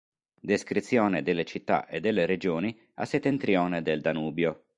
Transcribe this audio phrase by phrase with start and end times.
[0.41, 4.63] Descrizione delle città e delle regioni a settentrione del Danubio.